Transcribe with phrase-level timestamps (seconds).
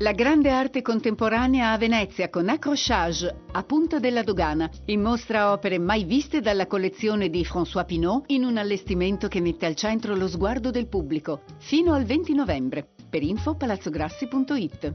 [0.00, 5.80] La grande arte contemporanea a Venezia con Accrochage, a Punta della Dogana, in mostra opere
[5.80, 10.28] mai viste dalla collezione di François Pinault in un allestimento che mette al centro lo
[10.28, 12.86] sguardo del pubblico, fino al 20 novembre.
[13.10, 14.94] Per info palazzograssi.it.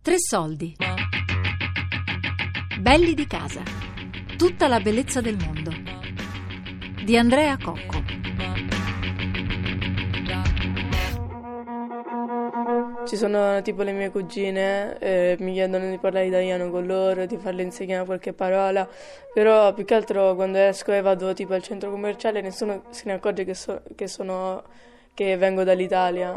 [0.00, 0.76] Tre soldi.
[2.78, 3.62] Belli di casa.
[4.36, 5.83] Tutta la bellezza del mondo
[7.04, 8.02] di Andrea Cocco.
[13.06, 17.36] Ci sono tipo le mie cugine, eh, mi chiedono di parlare italiano con loro, di
[17.36, 18.88] farle insegnare qualche parola,
[19.34, 23.12] però più che altro quando esco e vado tipo al centro commerciale nessuno se ne
[23.12, 24.62] accorge che, so, che, sono,
[25.12, 26.32] che vengo dall'Italia.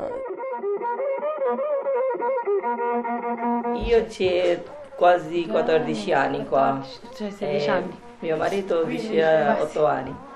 [3.86, 4.62] Io c'è
[4.98, 6.86] quasi 14 anni qua.
[7.16, 8.00] Cioè 16 anni.
[8.20, 10.36] Mio marito dice 8 anni.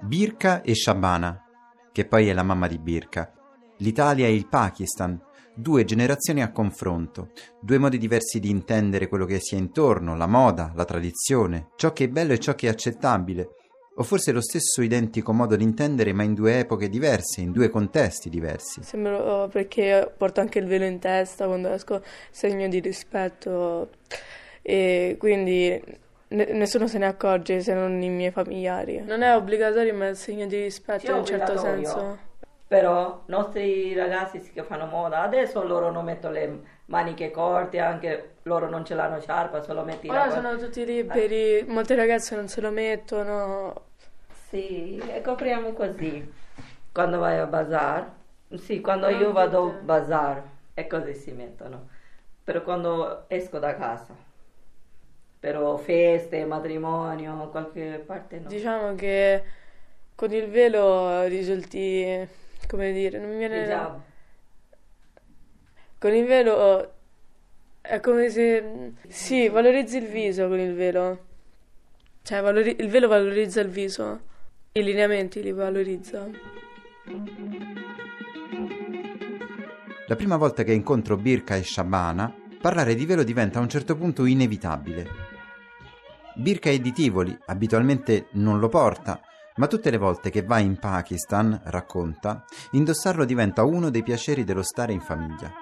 [0.00, 1.44] Birka e Shabana,
[1.92, 3.32] che poi è la mamma di Birka,
[3.78, 5.20] l'Italia e il Pakistan,
[5.54, 10.28] due generazioni a confronto, due modi diversi di intendere quello che si è intorno, la
[10.28, 13.48] moda, la tradizione, ciò che è bello e ciò che è accettabile,
[13.96, 17.68] o forse lo stesso identico modo di intendere ma in due epoche diverse, in due
[17.68, 18.84] contesti diversi.
[18.84, 23.90] Sembra oh, perché porto anche il velo in testa quando esco, segno di rispetto
[24.62, 29.00] e quindi nessuno se ne accorge se non i miei familiari.
[29.00, 32.26] Non è obbligatorio, ma è segno di rispetto in un certo senso.
[32.66, 38.34] Però i nostri ragazzi che fanno moda, adesso loro non mettono le maniche corte, anche
[38.42, 40.32] loro non ce l'hanno sciarpa, solo metti Ora la...
[40.32, 43.84] sono tutti liberi, molte ragazze non se lo mettono.
[44.48, 46.30] Sì, e copriamo così.
[46.92, 48.10] Quando vai a bazar,
[48.56, 50.42] sì, quando io vado a bazar,
[50.74, 51.88] è così si mettono.
[52.44, 54.26] Però quando esco da casa
[55.38, 58.48] però feste, matrimonio, qualche parte no.
[58.48, 59.42] Diciamo che
[60.14, 62.26] con il velo risulti,
[62.66, 63.62] come dire, non mi viene...
[63.62, 64.00] Hijab.
[65.98, 66.92] Con il velo
[67.80, 68.92] è come se...
[69.08, 71.26] Sì, valorizzi il viso con il velo.
[72.22, 72.76] Cioè, valori...
[72.78, 74.20] il velo valorizza il viso,
[74.72, 76.28] i lineamenti li valorizza.
[80.06, 83.96] La prima volta che incontro Birka e Shabana, parlare di velo diventa a un certo
[83.96, 85.06] punto inevitabile.
[86.34, 89.20] Birka è di Tivoli, abitualmente non lo porta,
[89.56, 94.62] ma tutte le volte che va in Pakistan, racconta, indossarlo diventa uno dei piaceri dello
[94.62, 95.52] stare in famiglia.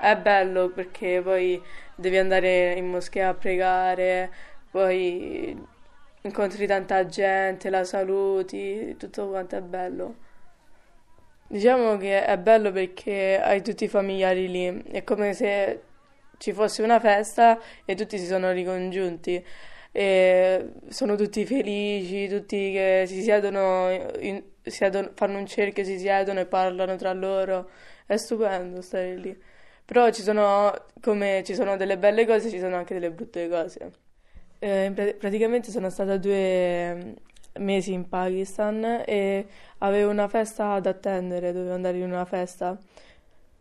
[0.00, 1.60] È bello perché poi
[1.94, 4.30] devi andare in moschea a pregare,
[4.70, 5.60] poi
[6.22, 10.26] incontri tanta gente, la saluti, tutto quanto è bello.
[11.50, 15.80] Diciamo che è bello perché hai tutti i familiari lì, è come se
[16.36, 19.42] ci fosse una festa e tutti si sono ricongiunti.
[19.90, 26.40] E sono tutti felici, tutti che si siedono, in, siedono, fanno un cerchio, si siedono
[26.40, 27.70] e parlano tra loro.
[28.06, 29.36] È stupendo stare lì.
[29.86, 33.92] Però ci sono, come ci sono delle belle cose, ci sono anche delle brutte cose.
[34.58, 37.14] Eh, praticamente sono stata due
[37.58, 39.46] mesi in Pakistan e
[39.78, 42.78] avevo una festa da attendere, dovevo andare in una festa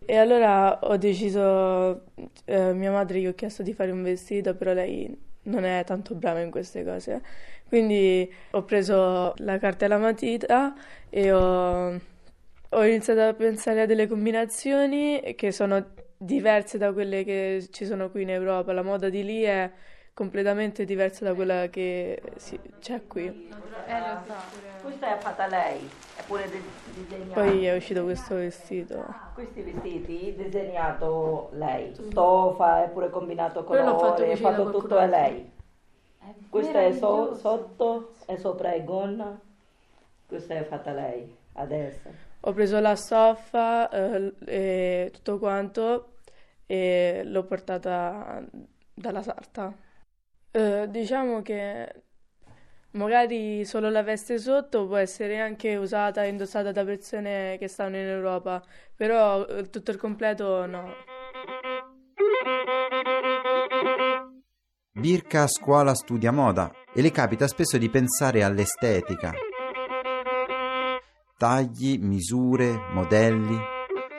[0.09, 2.03] e allora ho deciso,
[2.45, 5.13] eh, mia madre gli ho chiesto di fare un vestito, però lei
[5.43, 7.21] non è tanto brava in queste cose.
[7.67, 10.73] Quindi ho preso la carta e la matita
[11.09, 11.99] e ho,
[12.69, 15.85] ho iniziato a pensare a delle combinazioni che sono
[16.17, 18.71] diverse da quelle che ci sono qui in Europa.
[18.71, 19.69] La moda di lì è
[20.17, 23.27] completamente diversa da quella che si, c'è qui.
[23.27, 24.33] Eh, lo so.
[24.81, 26.49] Questa è fatta lei, è pure
[26.91, 27.33] disegnato.
[27.39, 29.05] Poi è uscito questo vestito.
[29.35, 35.05] Questi vestiti disegnato lei, stoffa, è pure combinato con l'ho fatto, è fatto tutto a
[35.05, 35.51] lei.
[36.49, 39.39] Questo è so, sotto e sopra è gonna,
[40.25, 42.09] questa è fatta lei adesso.
[42.39, 46.13] Ho preso la stoffa eh, e tutto quanto
[46.65, 48.43] e l'ho portata
[48.95, 49.85] dalla sarta.
[50.57, 51.87] Eh, diciamo che
[52.93, 57.97] magari solo la veste sotto può essere anche usata e indossata da persone che stanno
[57.97, 58.63] in Europa,
[58.95, 60.95] però eh, tutto il completo no.
[64.93, 69.33] Birka a scuola studia moda e le capita spesso di pensare all'estetica.
[71.37, 73.59] Tagli, misure, modelli,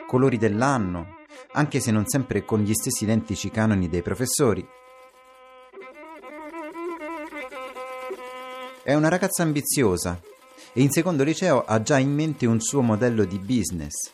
[0.07, 1.17] colori dell'anno,
[1.55, 4.65] anche se non sempre con gli stessi identici canoni dei professori,
[8.89, 10.19] È una ragazza ambiziosa
[10.73, 14.11] e in secondo liceo ha già in mente un suo modello di business,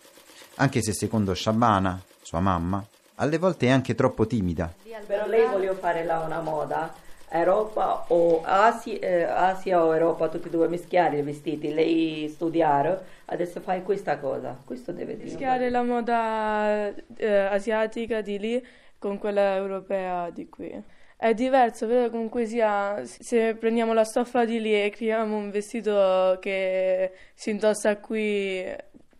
[0.56, 2.84] anche se secondo Shabana, sua mamma,
[3.14, 4.74] alle volte è anche troppo timida.
[5.06, 6.92] Però lei voleva fare là una moda,
[7.28, 13.00] Europa o Asia, eh, Asia, o Europa, tutti e due mischiare i vestiti, lei studiare,
[13.26, 15.28] adesso fai questa cosa, questo deve dire.
[15.28, 18.66] Mischiare la moda eh, asiatica di lì
[18.98, 20.82] con quella europea di qui.
[21.16, 26.38] È diverso, però comunque sia, se prendiamo la stoffa di lì e creiamo un vestito
[26.40, 28.64] che si indossa qui,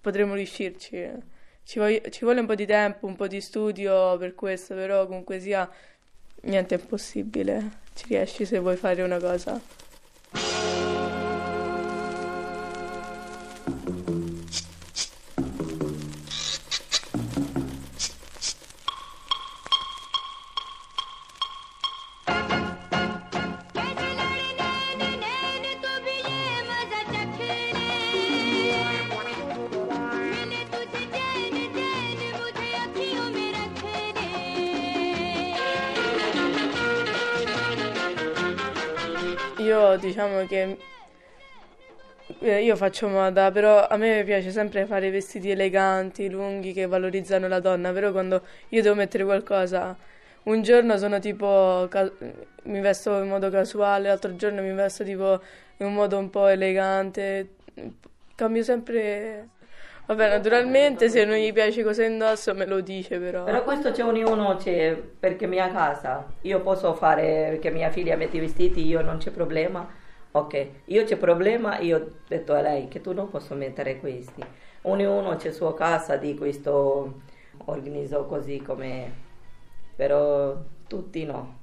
[0.01, 1.11] potremo riuscirci.
[1.65, 5.07] Ci, voglio, ci vuole un po' di tempo, un po' di studio per questo, però
[5.07, 5.69] comunque sia,
[6.43, 9.59] niente è impossibile ci riesci se vuoi fare una cosa.
[39.65, 40.77] Io diciamo che
[42.41, 47.49] eh, io faccio moda, però a me piace sempre fare vestiti eleganti, lunghi, che valorizzano
[47.49, 49.97] la donna, però quando io devo mettere qualcosa,
[50.45, 51.89] un giorno sono tipo,
[52.65, 55.41] mi vesto in modo casuale, l'altro giorno mi vesto tipo
[55.79, 57.49] in un modo un po' elegante,
[58.35, 59.49] cambio sempre...
[60.07, 63.45] Vabbè, naturalmente se non gli piace cosa indosso me lo dice però.
[63.45, 68.37] Però questo c'è ognuno, c'è, perché mia casa, io posso fare che mia figlia metti
[68.37, 70.03] i vestiti, io non c'è problema.
[70.33, 74.45] Ok, io c'è problema, io ho detto a lei che tu non posso mettere questi.
[74.83, 77.21] Ognuno c'è sua casa di questo,
[77.67, 79.13] organizzo così come,
[79.97, 80.55] però
[80.87, 81.63] tutti no.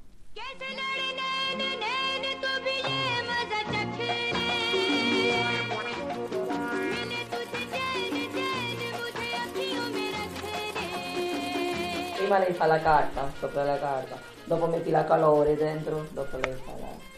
[12.31, 16.53] Prima lei fa la carta, sopra la carta, dopo metti la calore dentro, dopo lei
[16.63, 17.09] fa la...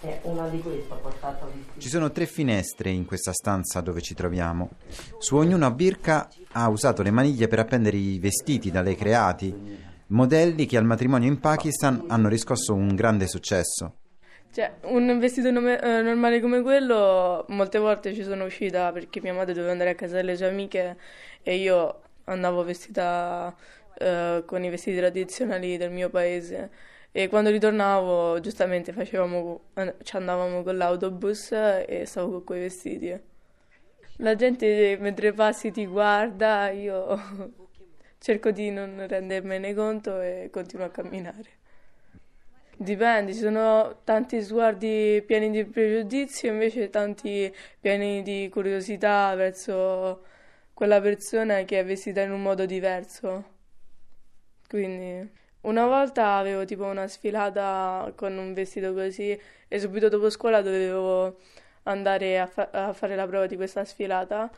[0.00, 4.14] È una di queste ho portato Ci sono tre finestre in questa stanza dove ci
[4.14, 4.70] troviamo.
[5.18, 9.54] Su ognuna Birka ha usato le maniglie per appendere i vestiti da lei creati,
[10.06, 13.96] modelli che al matrimonio in Pakistan hanno riscosso un grande successo.
[14.50, 19.34] Cioè, un vestito nome, eh, normale come quello, molte volte ci sono uscita perché mia
[19.34, 20.96] madre doveva andare a casa delle sue amiche
[21.42, 23.54] e io andavo vestita
[23.98, 26.70] eh, con i vestiti tradizionali del mio paese.
[27.12, 29.60] E quando ritornavo, giustamente facevamo,
[30.02, 33.20] ci andavamo con l'autobus e stavo con quei vestiti.
[34.18, 37.18] La gente mentre passi ti guarda, io
[38.18, 41.58] cerco di non rendermene conto e continuo a camminare.
[42.76, 50.22] Dipende, ci sono tanti sguardi pieni di pregiudizio invece tanti pieni di curiosità verso
[50.72, 53.58] quella persona che è vestita in un modo diverso.
[54.70, 55.28] Quindi
[55.62, 59.36] una volta avevo tipo una sfilata con un vestito così
[59.66, 61.40] e subito dopo scuola dovevo
[61.84, 64.48] andare a, fa- a fare la prova di questa sfilata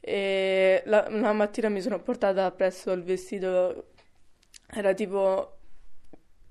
[0.00, 3.88] e la, una mattina mi sono portata presso il vestito,
[4.72, 5.58] era tipo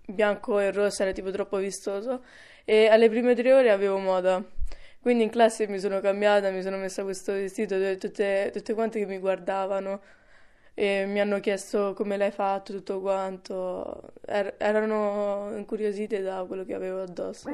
[0.05, 2.23] bianco e rosso, era tipo troppo vistoso
[2.65, 4.43] e alle prime tre ore avevo moda.
[5.01, 9.07] Quindi in classe mi sono cambiata, mi sono messa questo vestito, tutte, tutte quante che
[9.07, 10.01] mi guardavano
[10.79, 14.11] e mi hanno chiesto come l'hai fatto, tutto quanto.
[14.23, 17.49] Er- erano incuriosite da quello che avevo addosso.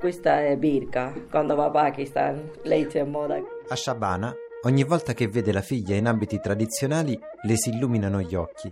[0.00, 3.40] Questa è Birka, quando va a Pakistan, lei c'è in moda.
[3.68, 8.34] A Shabana, ogni volta che vede la figlia in abiti tradizionali, le si illuminano gli
[8.34, 8.68] occhi.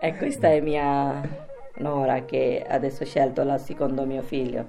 [0.00, 1.22] E questa è mia
[1.76, 4.66] Nora che adesso ha scelto la secondo mio figlio.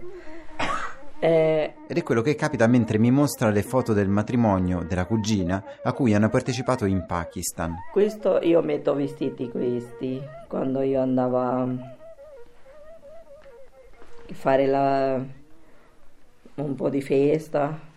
[1.21, 5.61] Eh, Ed è quello che capita mentre mi mostra le foto del matrimonio della cugina
[5.83, 7.75] a cui hanno partecipato in Pakistan.
[7.91, 11.67] Questo io metto vestiti questi quando io andavo a
[14.31, 15.21] fare la,
[16.55, 17.87] un po' di festa.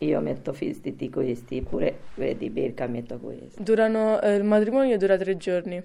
[0.00, 3.60] Io metto vestiti questi, pure vedi Birka metto questi.
[3.62, 5.82] Durano, eh, il matrimonio dura tre giorni.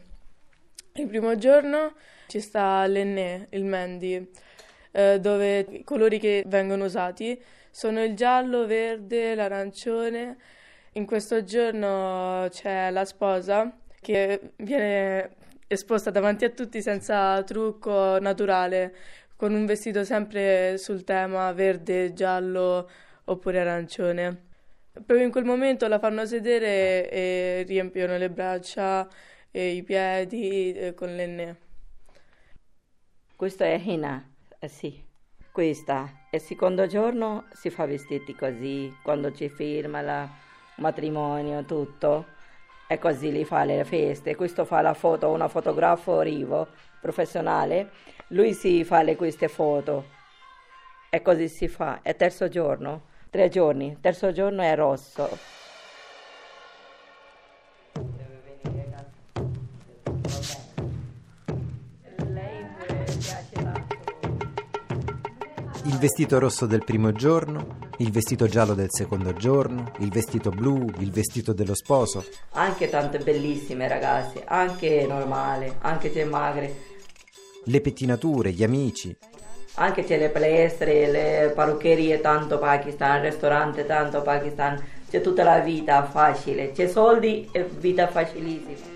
[0.96, 1.94] Il primo giorno
[2.28, 4.30] ci sta l'enne, il Mendi
[4.93, 10.38] eh, dove i colori che vengono usati sono il giallo, verde, l'arancione.
[10.93, 15.31] In questo giorno c'è la sposa che viene
[15.67, 18.95] esposta davanti a tutti senza trucco naturale,
[19.35, 22.89] con un vestito sempre sul tema verde, giallo
[23.25, 24.51] oppure arancione.
[24.91, 29.07] Proprio in quel momento la fanno sedere e riempiono le braccia
[29.50, 31.57] e i piedi eh, con l'enne.
[33.35, 34.33] Questo è Hina.
[34.63, 34.98] Eh sì,
[35.51, 36.27] questa.
[36.32, 40.29] E il secondo giorno si fa vestiti così, quando ci firma il
[40.77, 42.27] matrimonio, tutto.
[42.88, 44.38] e così li fa le feste.
[44.38, 46.70] Questo fa la foto, una fotografo Rivo,
[47.01, 47.89] professionale,
[48.29, 50.05] lui si fa le, queste foto
[51.10, 52.00] e così si fa.
[52.01, 55.27] E terzo giorno, tre giorni, terzo giorno è rosso.
[66.03, 71.12] Vestito rosso del primo giorno, il vestito giallo del secondo giorno, il vestito blu, il
[71.12, 72.25] vestito dello sposo.
[72.55, 76.75] Anche tante bellissime ragazze, anche normale, anche se magre.
[77.63, 79.15] Le pettinature, gli amici.
[79.75, 84.83] Anche c'è le palestre, le parruccherie, tanto Pakistan, il ristorante, tanto Pakistan.
[85.10, 88.92] C'è tutta la vita facile, c'è soldi e vita facilissima.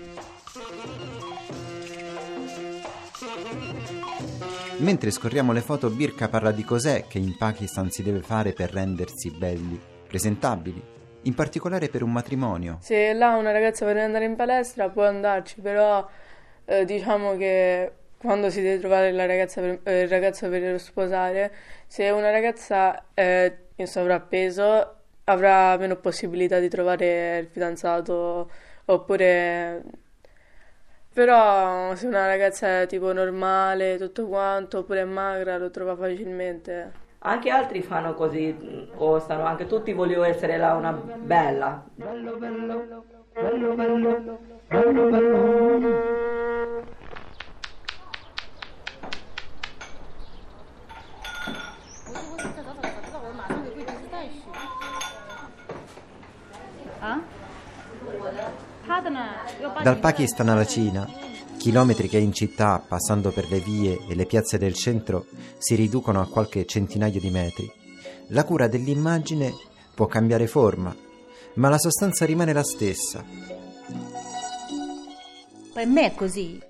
[4.80, 8.70] Mentre scorriamo le foto, Birka parla di cos'è che in Pakistan si deve fare per
[8.70, 10.80] rendersi belli, presentabili,
[11.22, 12.78] in particolare per un matrimonio.
[12.80, 16.08] Se là una ragazza vuole andare in palestra può andarci, però
[16.64, 21.52] eh, diciamo che quando si deve trovare per, eh, il ragazzo per sposare,
[21.88, 24.94] se una ragazza è in sovrappeso
[25.24, 28.48] avrà meno possibilità di trovare il fidanzato
[28.84, 29.82] oppure
[31.18, 36.92] però se una ragazza è tipo normale, tutto quanto, oppure è magra, lo trova facilmente.
[37.18, 38.56] Anche altri fanno così,
[38.94, 41.84] o stanno anche tutti vogliono essere là una bella.
[41.92, 42.84] Bello, bello,
[43.34, 43.74] bello, bello,
[44.64, 46.18] bello, bello.
[59.80, 61.08] Dal Pakistan alla Cina,
[61.56, 65.26] chilometri che in città, passando per le vie e le piazze del centro,
[65.56, 67.72] si riducono a qualche centinaio di metri.
[68.30, 69.54] La cura dell'immagine
[69.94, 70.92] può cambiare forma,
[71.54, 73.24] ma la sostanza rimane la stessa.
[75.72, 76.60] Per me è così.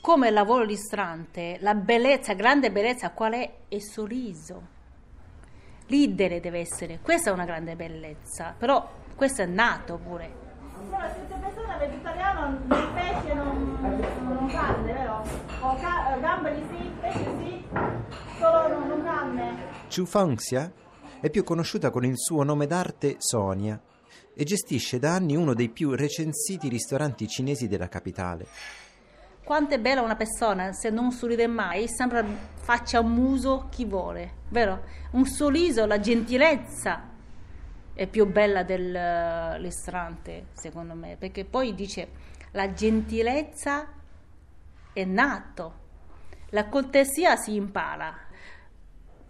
[0.00, 3.52] Come lavoro ristorante, la bellezza, grande bellezza, qual è?
[3.66, 4.62] È il sorriso.
[5.88, 10.48] L'idere deve essere, questa è una grande bellezza, però questo è nato pure
[16.40, 17.64] gamberi sì, pesce sì,
[18.38, 19.56] solo non, non carne.
[19.94, 20.72] Chu Fangxia
[21.20, 23.80] è più conosciuta con il suo nome d'arte Sonia
[24.34, 28.46] e gestisce da anni uno dei più recensiti ristoranti cinesi della capitale.
[29.44, 34.34] Quanto è bella una persona se non sorride mai, sembra faccia un muso chi vuole,
[34.48, 34.84] vero?
[35.12, 37.08] Un sorriso, la gentilezza,
[37.92, 43.88] è più bella del ristorante, secondo me, perché poi dice la gentilezza
[44.92, 45.79] è nato,
[46.50, 48.16] la cortesia si impara,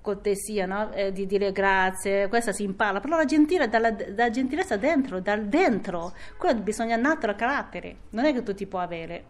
[0.00, 0.92] cortesia, no?
[0.92, 5.46] eh, di dire grazie, questa si impara, però la gentilezza, dalla, dalla gentilezza dentro, dal
[5.46, 9.24] dentro, quello bisogna nato dal carattere, non è che tu ti puoi avere.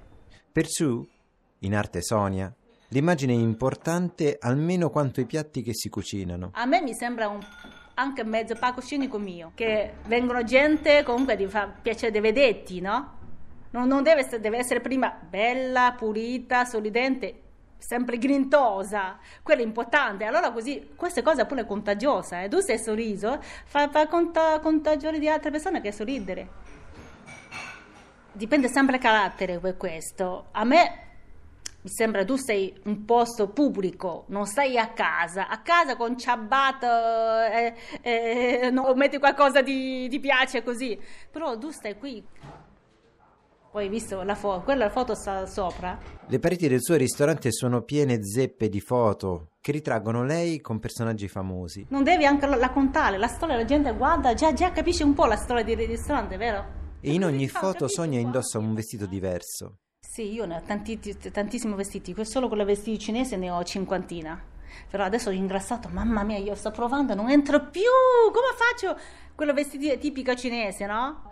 [0.52, 1.06] Per Su,
[1.60, 2.52] in arte Sonia,
[2.88, 6.50] l'immagine è importante almeno quanto i piatti che si cucinano.
[6.54, 7.40] A me mi sembra un
[7.94, 13.18] anche mezzo palcoscenico mio, che vengono gente comunque di fa piacere dei vedetti, no?
[13.72, 17.40] Non, non deve, essere, deve essere prima bella, pulita, sorridente,
[17.80, 20.24] sempre grintosa, quello è importante.
[20.24, 22.48] Allora così, queste cose pure contagiose, eh?
[22.48, 26.48] tu sei sorriso, fa, fa conta, contagione di altre persone che sorridere.
[28.32, 30.46] Dipende sempre dal carattere per questo.
[30.52, 31.08] A me
[31.82, 36.86] mi sembra tu sei un posto pubblico, non stai a casa, a casa con ciabato
[36.86, 40.98] eh, eh, no, metti qualcosa di, ti piace così,
[41.30, 42.22] però tu stai qui.
[43.70, 45.96] Poi hai visto la foto, quella foto sta sopra.
[46.26, 51.28] Le pareti del suo ristorante sono piene zeppe di foto che ritraggono lei con personaggi
[51.28, 51.86] famosi.
[51.90, 55.14] Non devi anche la, la contare, la storia la gente guarda, già, già capisce un
[55.14, 56.78] po' la storia del ristorante, vero?
[57.00, 59.76] E in ogni foto Sonia indossa un vestito diverso.
[60.00, 60.98] Sì, io ne ho tanti,
[61.30, 64.48] tantissimi vestiti, solo con la vestiti cinese ne ho cinquantina.
[64.90, 67.82] Però adesso ho ingrassato, mamma mia, io sto provando, non entro più.
[68.32, 69.00] Come faccio?
[69.36, 71.30] Quello vestito tipico cinese, no?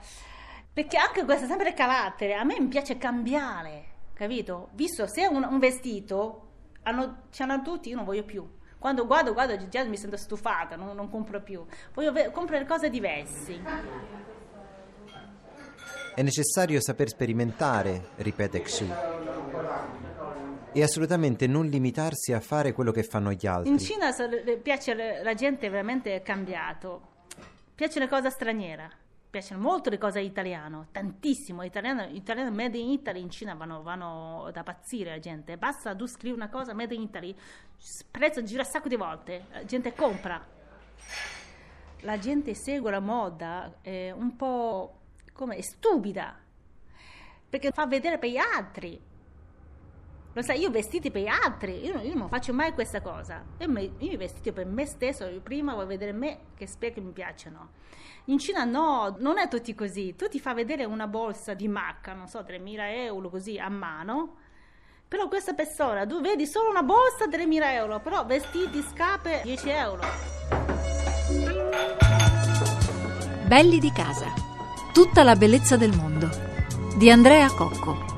[0.79, 2.35] Perché anche questo è sempre carattere.
[2.35, 4.69] A me mi piace cambiare, capito?
[4.75, 6.51] Visto se un, un vestito
[6.85, 8.49] hanno, ce l'hanno tutti, io non voglio più.
[8.79, 11.67] Quando guardo, guardo, già mi sento stufata, non, non compro più.
[11.95, 13.61] Voglio comprare cose diverse.
[16.15, 18.87] È necessario saper sperimentare, ripete Xu.
[20.71, 23.69] E assolutamente non limitarsi a fare quello che fanno gli altri.
[23.69, 24.15] In Cina
[24.63, 24.95] piace
[25.25, 27.01] la gente veramente cambiato.
[27.75, 29.07] Piace le cose straniere.
[29.31, 31.63] Piacciono molto le cose italiane, tantissimo.
[31.63, 35.59] Italiano, italiano made in Italy in Cina vanno, vanno da pazzire la gente.
[35.59, 37.37] Basta tu scrivi una cosa made in Italy,
[38.11, 40.57] prezzo gira un sacco di volte, la gente compra.
[42.03, 45.01] La gente segue la moda, eh, un po'
[45.33, 46.35] come stupida,
[47.49, 48.99] perché fa vedere per gli altri.
[50.35, 53.43] Lo sai, io vestiti per gli altri, io, io non faccio mai questa cosa.
[53.59, 57.13] Io mi, io vestito per me stesso, io prima voglio vedere me che specchi mi
[57.13, 57.71] piacciono.
[58.27, 60.15] In Cina no, non è tutti così.
[60.15, 64.37] Tu ti fa vedere una bolsa di macca, non so, 3.000 euro così a mano,
[65.09, 70.03] però questa persona, tu vedi solo una borsa 3.000 euro, però vestiti, scarpe 10 euro.
[73.47, 74.27] Belli di casa.
[74.93, 76.29] Tutta la bellezza del mondo.
[76.99, 78.18] Di Andrea Cocco.